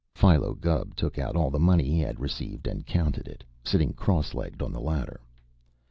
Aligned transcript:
Philo 0.15 0.55
Gubb 0.55 0.95
took 0.95 1.19
out 1.19 1.35
all 1.35 1.51
the 1.51 1.59
money 1.59 1.83
he 1.83 1.99
had 1.99 2.19
received 2.19 2.65
and 2.65 2.87
counted 2.87 3.27
it, 3.27 3.43
sitting 3.63 3.93
cross 3.93 4.33
legged 4.33 4.63
on 4.63 4.71
the 4.71 4.81
ladder. 4.81 5.21